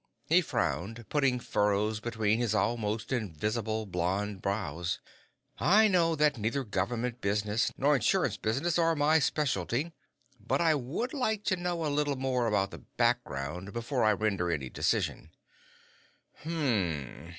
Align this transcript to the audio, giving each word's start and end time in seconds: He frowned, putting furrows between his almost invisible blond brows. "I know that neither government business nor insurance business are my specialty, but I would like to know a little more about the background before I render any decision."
He 0.25 0.41
frowned, 0.41 1.05
putting 1.09 1.39
furrows 1.39 1.99
between 1.99 2.39
his 2.39 2.55
almost 2.55 3.11
invisible 3.11 3.85
blond 3.85 4.41
brows. 4.41 4.99
"I 5.59 5.87
know 5.87 6.15
that 6.15 6.39
neither 6.39 6.63
government 6.63 7.21
business 7.21 7.71
nor 7.77 7.93
insurance 7.97 8.35
business 8.35 8.79
are 8.79 8.95
my 8.95 9.19
specialty, 9.19 9.93
but 10.39 10.59
I 10.59 10.73
would 10.73 11.13
like 11.13 11.43
to 11.43 11.55
know 11.55 11.85
a 11.85 11.95
little 11.95 12.15
more 12.15 12.47
about 12.47 12.71
the 12.71 12.79
background 12.79 13.73
before 13.73 14.03
I 14.03 14.13
render 14.13 14.49
any 14.49 14.71
decision." 14.71 15.29